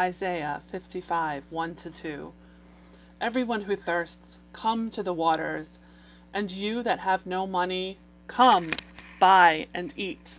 [0.00, 2.32] Isaiah 55 1 2.
[3.20, 5.80] Everyone who thirsts, come to the waters,
[6.32, 7.98] and you that have no money,
[8.28, 8.70] come,
[9.18, 10.38] buy and eat.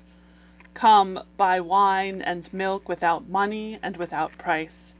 [0.74, 4.94] Come, buy wine and milk without money and without price.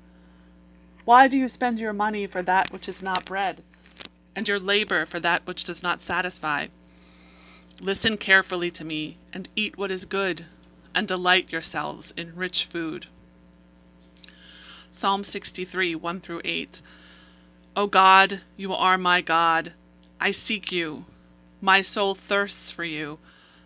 [1.06, 3.64] Why do you spend your money for that which is not bread,
[4.36, 6.68] and your labor for that which does not satisfy?
[7.80, 10.48] Listen carefully to me, and eat what is good,
[10.94, 13.08] and delight yourselves in rich food.
[15.00, 16.82] Psalm 63 1 through 8.
[17.78, 19.72] O God, you are my God.
[20.20, 21.06] I seek you.
[21.62, 23.18] My soul thirsts for you.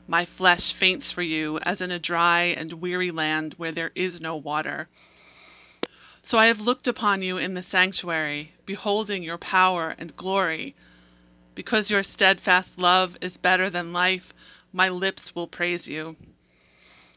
[0.08, 4.22] My flesh faints for you, as in a dry and weary land where there is
[4.22, 4.90] no water.
[6.22, 10.76] So I have looked upon you in the sanctuary, beholding your power and glory.
[11.56, 14.36] Because your steadfast love is better than life,
[14.72, 16.16] my lips will praise you.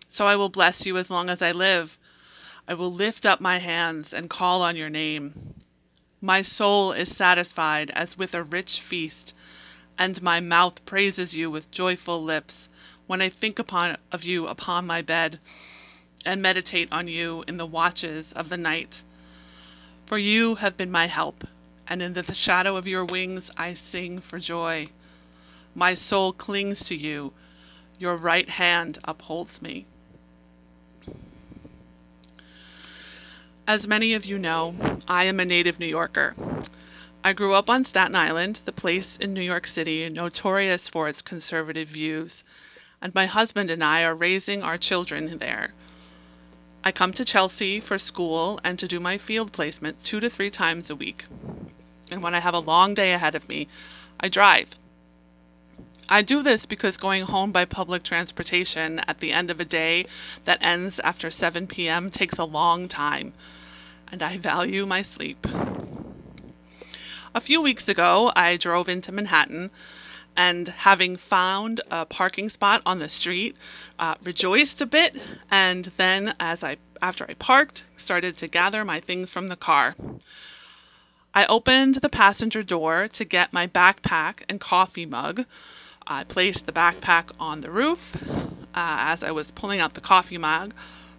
[0.08, 1.98] So I will bless you as long as I live.
[2.68, 5.54] I will lift up my hands and call on your name.
[6.20, 9.32] My soul is satisfied as with a rich feast,
[9.96, 12.68] and my mouth praises you with joyful lips
[13.06, 15.38] when I think upon of you upon my bed
[16.24, 19.02] and meditate on you in the watches of the night.
[20.04, 21.46] For you have been my help,
[21.86, 24.88] and in the shadow of your wings I sing for joy.
[25.72, 27.32] My soul clings to you,
[27.96, 29.86] your right hand upholds me.
[33.66, 34.74] As many of you know,
[35.08, 36.34] I am a native New Yorker.
[37.24, 41.20] I grew up on Staten Island, the place in New York City notorious for its
[41.20, 42.44] conservative views
[43.00, 45.72] and my husband and I are raising our children there.
[46.82, 50.50] I come to Chelsea for school and to do my field placement two to three
[50.50, 51.26] times a week.
[52.10, 53.68] And when I have a long day ahead of me,
[54.20, 54.76] I drive.
[56.08, 60.04] I do this because going home by public transportation at the end of a day
[60.44, 62.10] that ends after 7 p.m.
[62.10, 63.32] takes a long time,
[64.10, 65.46] and I value my sleep.
[67.34, 69.70] A few weeks ago, I drove into Manhattan
[70.36, 73.56] and having found a parking spot on the street,
[73.98, 75.16] uh, rejoiced a bit,
[75.50, 79.94] and then as I after I parked, started to gather my things from the car.
[81.34, 85.44] I opened the passenger door to get my backpack and coffee mug.
[86.06, 90.38] I placed the backpack on the roof uh, as I was pulling out the coffee
[90.38, 90.72] mug,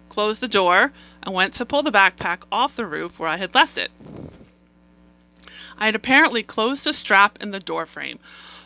[0.08, 0.92] closed the door,
[1.22, 3.90] and went to pull the backpack off the roof where I had left it.
[5.78, 8.18] I had apparently closed a strap in the door frame,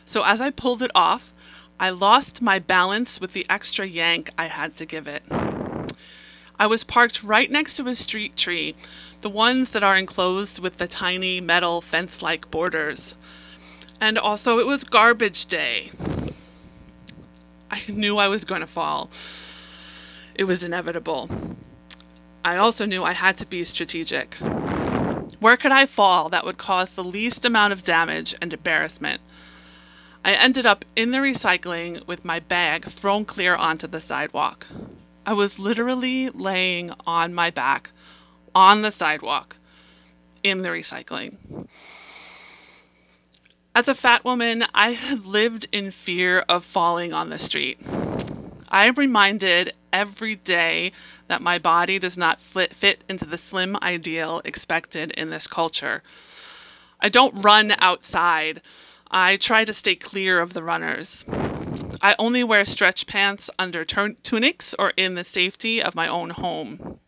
[0.07, 1.33] so as I pulled it off,
[1.79, 5.23] I lost my balance with the extra yank I had to give it.
[6.59, 8.77] I was parked right next to a street tree,
[9.21, 13.15] the ones that are enclosed with the tiny metal fence like borders.
[14.01, 15.91] And also, it was garbage day.
[17.71, 19.11] I knew I was going to fall.
[20.35, 21.29] It was inevitable.
[22.45, 24.35] I also knew I had to be strategic.
[25.39, 29.21] Where could I fall that would cause the least amount of damage and embarrassment?
[30.25, 34.67] I ended up in the recycling with my bag thrown clear onto the sidewalk.
[35.25, 37.91] I was literally laying on my back
[38.55, 39.57] on the sidewalk
[40.43, 41.67] in the recycling.
[43.75, 47.79] As a fat woman, I had lived in fear of falling on the street.
[48.69, 50.93] I am reminded every day
[51.33, 56.03] that my body does not fit into the slim ideal expected in this culture.
[57.01, 58.61] I don't run outside
[59.15, 61.27] I try to stay clear of the runners.
[62.01, 66.99] I only wear stretch pants under tunics or in the safety of my own home.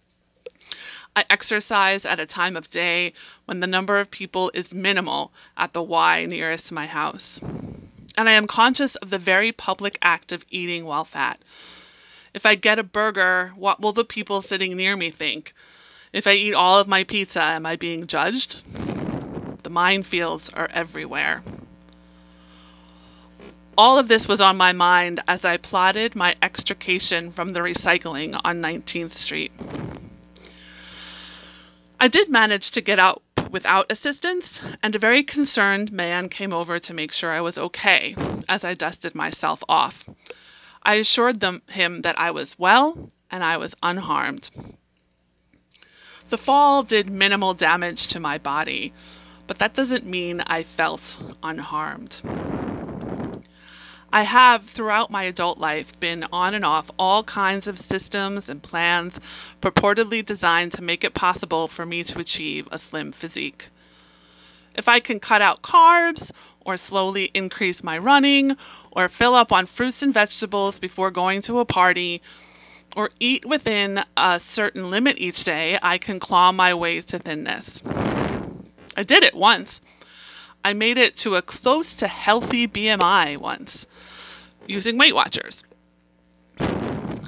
[1.17, 3.15] I exercise at a time of day
[3.47, 7.41] when the number of people is minimal at the Y nearest my house.
[8.19, 11.41] And I am conscious of the very public act of eating while fat.
[12.35, 15.55] If I get a burger, what will the people sitting near me think?
[16.13, 18.63] If I eat all of my pizza, am I being judged?
[19.63, 21.45] The minefields are everywhere.
[23.79, 28.41] All of this was on my mind as I plotted my extrication from the recycling
[28.45, 29.53] on 19th Street.
[32.01, 36.81] I did manage to get out without assistance, and a very concerned man came over
[36.81, 38.17] to make sure I was okay
[38.49, 40.05] as I dusted myself off.
[40.85, 44.51] I assured them, him that I was well and I was unharmed.
[46.29, 48.93] The fall did minimal damage to my body,
[49.47, 52.21] but that doesn't mean I felt unharmed.
[54.13, 58.63] I have, throughout my adult life, been on and off all kinds of systems and
[58.63, 59.19] plans
[59.61, 63.71] purportedly designed to make it possible for me to achieve a slim physique.
[64.77, 66.31] If I can cut out carbs,
[66.65, 68.57] or slowly increase my running,
[68.93, 72.23] or fill up on fruits and vegetables before going to a party,
[72.97, 77.83] or eat within a certain limit each day, I can claw my way to thinness.
[78.97, 79.81] I did it once.
[80.65, 83.87] I made it to a close to healthy BMI once
[84.67, 85.65] using Weight Watchers.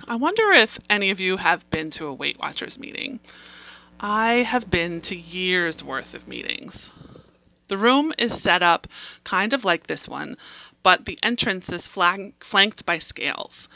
[0.09, 3.19] I wonder if any of you have been to a Weight Watchers meeting.
[3.99, 6.91] I have been to years worth of meetings.
[7.69, 8.87] The room is set up
[9.25, 10.37] kind of like this one,
[10.83, 13.69] but the entrance is flank- flanked by scales.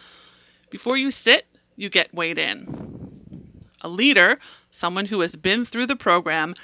[0.70, 1.46] Before you sit,
[1.76, 3.46] you get weighed in.
[3.80, 4.38] A leader,
[4.70, 6.54] someone who has been through the program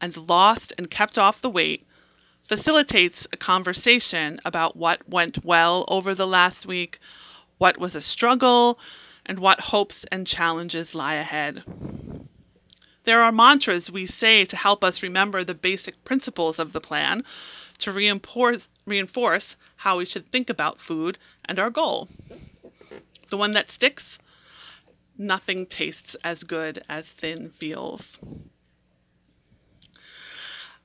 [0.00, 1.86] and lost and kept off the weight,
[2.42, 6.98] facilitates a conversation about what went well over the last week,
[7.58, 8.78] what was a struggle,
[9.24, 11.62] and what hopes and challenges lie ahead.
[13.04, 17.24] There are mantras we say to help us remember the basic principles of the plan,
[17.78, 22.08] to reinforce, reinforce how we should think about food and our goal.
[23.30, 24.18] The one that sticks
[25.18, 28.18] nothing tastes as good as thin feels.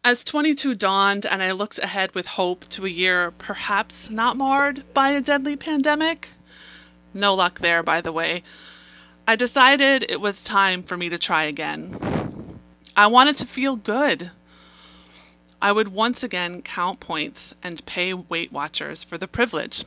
[0.03, 4.83] As 22 dawned and I looked ahead with hope to a year perhaps not marred
[4.93, 6.29] by a deadly pandemic,
[7.13, 8.43] no luck there, by the way,
[9.27, 12.06] I decided it was time for me to try again.
[12.97, 14.31] I wanted to feel good.
[15.61, 19.85] I would once again count points and pay Weight Watchers for the privilege.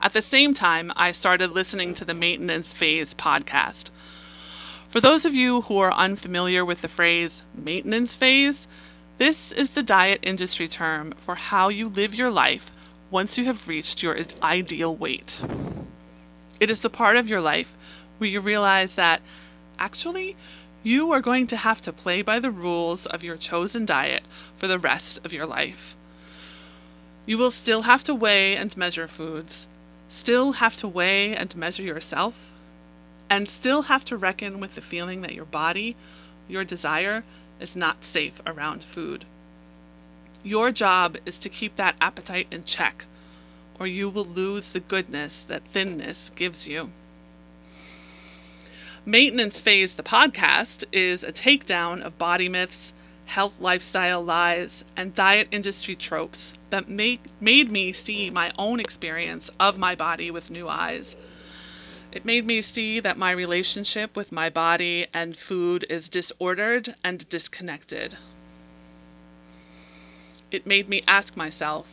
[0.00, 3.90] At the same time, I started listening to the Maintenance Phase podcast.
[4.88, 8.66] For those of you who are unfamiliar with the phrase maintenance phase,
[9.18, 12.72] this is the diet industry term for how you live your life
[13.08, 15.38] once you have reached your ideal weight.
[16.58, 17.72] It is the part of your life
[18.18, 19.22] where you realize that
[19.78, 20.36] actually
[20.82, 24.24] you are going to have to play by the rules of your chosen diet
[24.56, 25.94] for the rest of your life.
[27.24, 29.66] You will still have to weigh and measure foods,
[30.08, 32.34] still have to weigh and measure yourself,
[33.30, 35.94] and still have to reckon with the feeling that your body,
[36.48, 37.22] your desire,
[37.60, 39.24] is not safe around food.
[40.42, 43.04] Your job is to keep that appetite in check,
[43.78, 46.90] or you will lose the goodness that thinness gives you.
[49.04, 52.92] Maintenance Phase, the podcast, is a takedown of body myths,
[53.24, 59.50] health lifestyle lies, and diet industry tropes that make, made me see my own experience
[59.58, 61.16] of my body with new eyes.
[62.12, 67.28] It made me see that my relationship with my body and food is disordered and
[67.28, 68.16] disconnected.
[70.52, 71.88] It made me ask myself,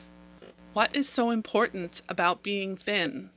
[0.74, 3.32] what is so important about being thin?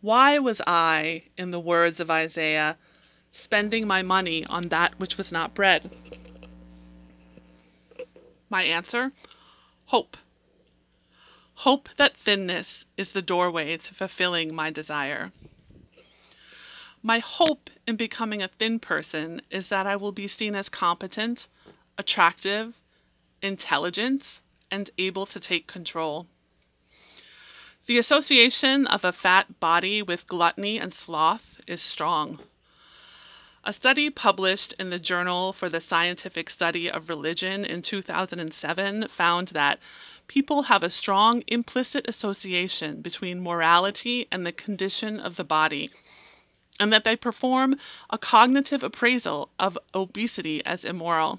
[0.00, 2.76] Why was I, in the words of Isaiah,
[3.32, 5.90] spending my money on that which was not bread?
[8.48, 9.12] My answer
[9.86, 10.16] hope.
[11.54, 15.32] Hope that thinness is the doorway to fulfilling my desire.
[17.02, 21.48] My hope in becoming a thin person is that I will be seen as competent,
[21.96, 22.80] attractive,
[23.42, 24.40] intelligent,
[24.70, 26.26] and able to take control.
[27.88, 32.38] The association of a fat body with gluttony and sloth is strong.
[33.64, 39.48] A study published in the Journal for the Scientific Study of Religion in 2007 found
[39.48, 39.78] that
[40.26, 45.90] people have a strong implicit association between morality and the condition of the body,
[46.78, 47.76] and that they perform
[48.10, 51.38] a cognitive appraisal of obesity as immoral.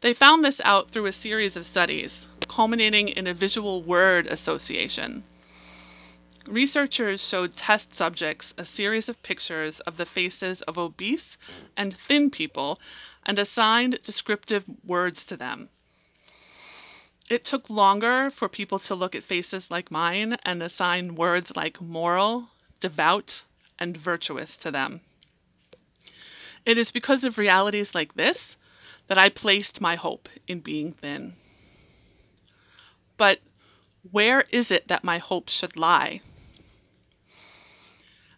[0.00, 5.24] They found this out through a series of studies, culminating in a visual word association.
[6.46, 11.36] Researchers showed test subjects a series of pictures of the faces of obese
[11.76, 12.80] and thin people
[13.26, 15.68] and assigned descriptive words to them.
[17.28, 21.82] It took longer for people to look at faces like mine and assign words like
[21.82, 22.48] moral,
[22.80, 23.44] devout,
[23.78, 25.02] and virtuous to them.
[26.64, 28.56] It is because of realities like this
[29.08, 31.34] that I placed my hope in being thin.
[33.18, 33.40] But
[34.10, 36.22] where is it that my hope should lie?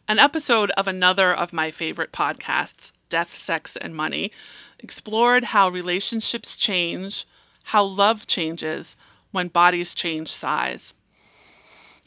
[0.08, 4.32] An episode of another of my favorite podcasts, Death, Sex, and Money,
[4.80, 7.26] explored how relationships change,
[7.64, 8.96] how love changes
[9.30, 10.94] when bodies change size.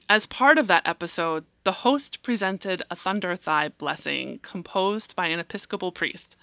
[0.10, 5.40] As part of that episode, the host presented a thunder thigh blessing composed by an
[5.40, 6.36] Episcopal priest,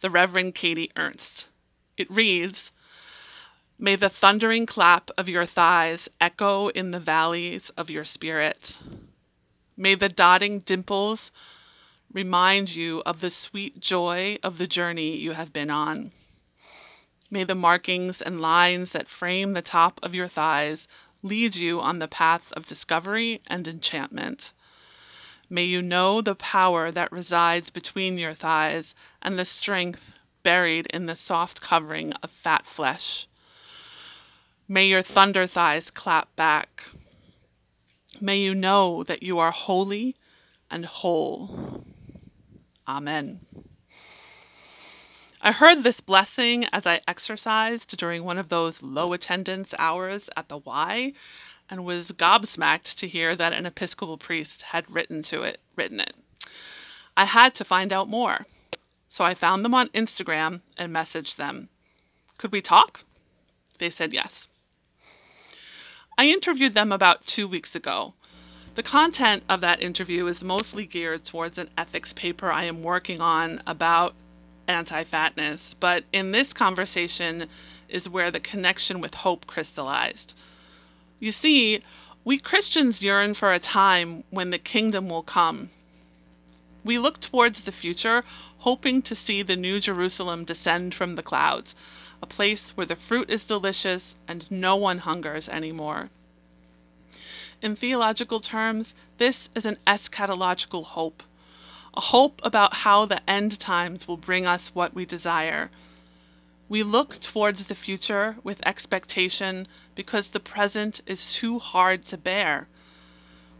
[0.00, 1.46] the Reverend Katie Ernst.
[1.98, 2.70] It reads
[3.84, 8.78] May the thundering clap of your thighs echo in the valleys of your spirit.
[9.76, 11.30] May the dotting dimples
[12.10, 16.12] remind you of the sweet joy of the journey you have been on.
[17.30, 20.88] May the markings and lines that frame the top of your thighs
[21.22, 24.52] lead you on the path of discovery and enchantment.
[25.50, 31.04] May you know the power that resides between your thighs and the strength buried in
[31.04, 33.28] the soft covering of fat flesh.
[34.66, 36.84] May your thunder thighs clap back.
[38.20, 40.16] May you know that you are holy
[40.70, 41.84] and whole.
[42.88, 43.40] Amen.
[45.42, 50.48] I heard this blessing as I exercised during one of those low attendance hours at
[50.48, 51.12] the Y
[51.68, 56.14] and was gobsmacked to hear that an Episcopal priest had written to it, written it.
[57.14, 58.46] I had to find out more.
[59.10, 61.68] So I found them on Instagram and messaged them.
[62.38, 63.04] Could we talk?
[63.78, 64.48] They said yes.
[66.16, 68.14] I interviewed them about two weeks ago.
[68.76, 73.20] The content of that interview is mostly geared towards an ethics paper I am working
[73.20, 74.14] on about
[74.68, 77.48] anti fatness, but in this conversation
[77.88, 80.34] is where the connection with hope crystallized.
[81.18, 81.82] You see,
[82.24, 85.70] we Christians yearn for a time when the kingdom will come.
[86.84, 88.24] We look towards the future,
[88.58, 91.74] hoping to see the new Jerusalem descend from the clouds,
[92.24, 96.08] a place where the fruit is delicious and no one hungers anymore.
[97.60, 101.22] In theological terms, this is an eschatological hope,
[101.94, 105.70] a hope about how the end times will bring us what we desire.
[106.66, 112.68] We look towards the future with expectation because the present is too hard to bear.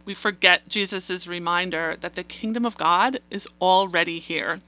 [0.05, 4.61] We forget Jesus' reminder that the kingdom of God is already here.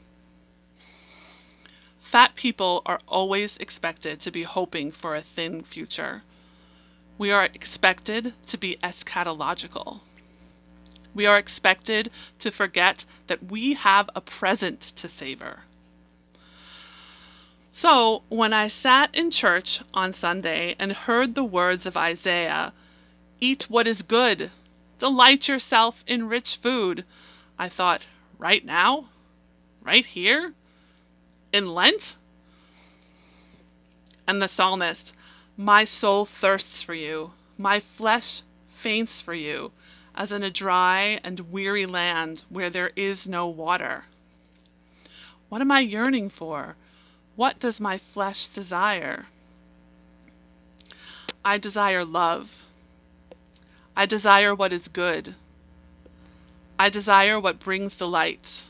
[2.07, 6.23] Fat people are always expected to be hoping for a thin future.
[7.17, 9.99] We are expected to be eschatological.
[11.13, 12.09] We are expected
[12.39, 15.63] to forget that we have a present to savor.
[17.73, 22.71] So, when I sat in church on Sunday and heard the words of Isaiah,
[23.41, 24.49] Eat what is good,
[24.97, 27.03] delight yourself in rich food,
[27.59, 28.03] I thought,
[28.39, 29.09] right now?
[29.81, 30.53] Right here?
[31.53, 32.15] In Lent?
[34.27, 35.13] And the psalmist,
[35.55, 39.71] My soul thirsts for you, my flesh faints for you,
[40.13, 44.05] as in a dry and weary land where there is no water.
[45.49, 46.75] What am I yearning for?
[47.35, 49.27] What does my flesh desire?
[51.45, 52.65] I desire love.
[53.95, 55.35] I desire what is good.
[56.77, 58.63] I desire what brings delight.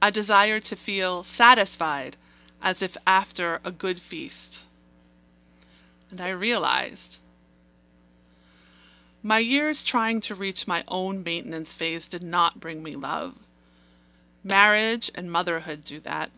[0.00, 2.16] I desire to feel satisfied
[2.62, 4.60] as if after a good feast.
[6.10, 7.18] And I realized
[9.22, 13.34] my years trying to reach my own maintenance phase did not bring me love.
[14.44, 16.30] Marriage and motherhood do that.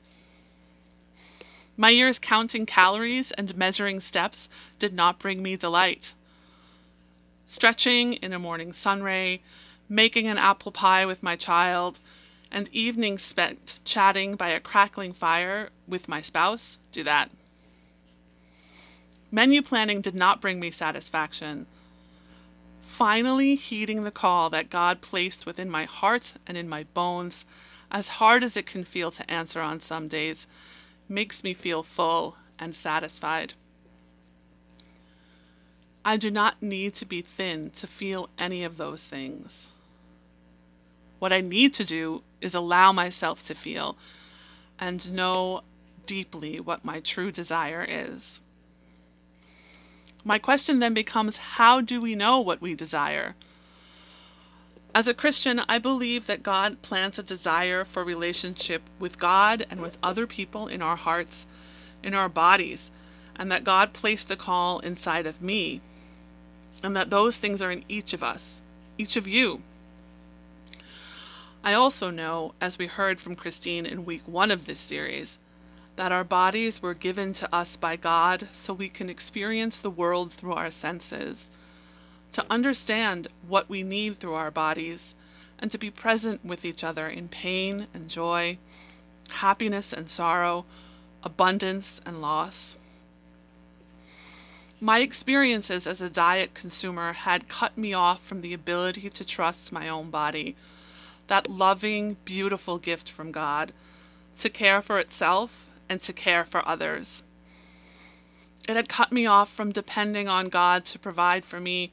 [1.76, 4.48] My years counting calories and measuring steps
[4.78, 6.12] did not bring me delight.
[7.46, 9.40] Stretching in a morning sunray,
[9.88, 11.98] making an apple pie with my child,
[12.50, 17.30] and evenings spent chatting by a crackling fire with my spouse do that.
[19.30, 21.66] Menu planning did not bring me satisfaction.
[22.82, 27.44] Finally, heeding the call that God placed within my heart and in my bones,
[27.90, 30.46] as hard as it can feel to answer on some days,
[31.08, 33.54] makes me feel full and satisfied.
[36.04, 39.68] I do not need to be thin to feel any of those things.
[41.20, 43.96] What I need to do is allow myself to feel
[44.78, 45.60] and know
[46.06, 48.40] deeply what my true desire is.
[50.24, 53.36] My question then becomes how do we know what we desire?
[54.94, 59.80] As a Christian, I believe that God plants a desire for relationship with God and
[59.80, 61.46] with other people in our hearts,
[62.02, 62.90] in our bodies,
[63.36, 65.80] and that God placed a call inside of me,
[66.82, 68.60] and that those things are in each of us,
[68.98, 69.62] each of you.
[71.62, 75.38] I also know, as we heard from Christine in week one of this series,
[75.96, 80.32] that our bodies were given to us by God so we can experience the world
[80.32, 81.50] through our senses
[82.32, 85.14] to understand what we need through our bodies,
[85.58, 88.56] and to be present with each other in pain and joy,
[89.30, 90.64] happiness and sorrow,
[91.22, 92.76] abundance and loss.
[94.80, 99.72] My experiences as a diet consumer had cut me off from the ability to trust
[99.72, 100.56] my own body,
[101.30, 103.72] that loving, beautiful gift from God,
[104.40, 107.22] to care for itself and to care for others.
[108.68, 111.92] It had cut me off from depending on God to provide for me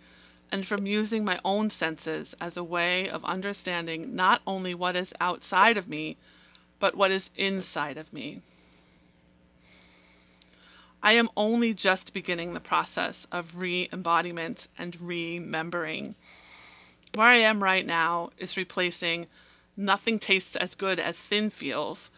[0.51, 5.13] and from using my own senses as a way of understanding not only what is
[5.22, 6.17] outside of me,
[6.79, 8.41] but what is inside of me.
[11.03, 16.15] I am only just beginning the process of re embodiment and remembering.
[17.18, 19.26] Where I am right now is replacing
[19.76, 22.12] nothing tastes as good as thin feels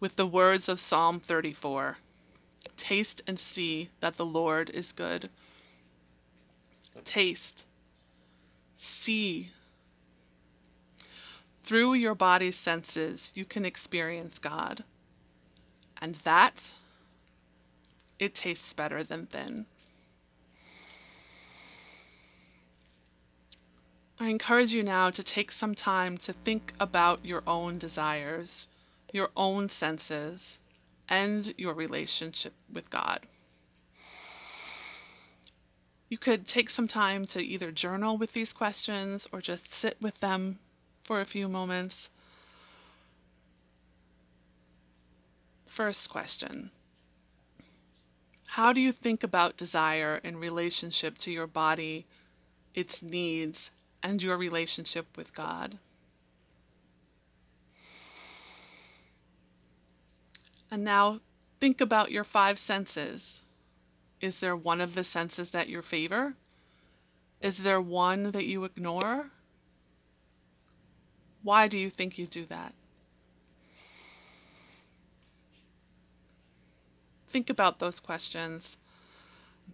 [0.00, 1.98] with the words of Psalm 34
[2.74, 5.28] Taste and see that the Lord is good.
[7.04, 7.64] Taste,
[8.74, 9.50] see.
[11.62, 14.82] Through your body's senses, you can experience God.
[16.00, 16.70] And that,
[18.18, 19.66] it tastes better than thin.
[24.20, 28.66] I encourage you now to take some time to think about your own desires,
[29.12, 30.58] your own senses,
[31.08, 33.20] and your relationship with God.
[36.08, 40.18] You could take some time to either journal with these questions or just sit with
[40.18, 40.58] them
[41.04, 42.08] for a few moments.
[45.64, 46.72] First question
[48.46, 52.06] How do you think about desire in relationship to your body,
[52.74, 53.70] its needs,
[54.02, 55.78] and your relationship with God.
[60.70, 61.20] And now
[61.60, 63.40] think about your five senses.
[64.20, 66.34] Is there one of the senses that you favor?
[67.40, 69.30] Is there one that you ignore?
[71.42, 72.74] Why do you think you do that?
[77.28, 78.76] Think about those questions.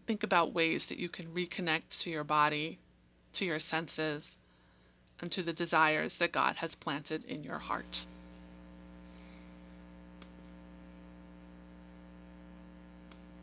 [0.07, 2.79] Think about ways that you can reconnect to your body
[3.35, 4.33] to your senses,
[5.21, 8.05] and to the desires that God has planted in your heart.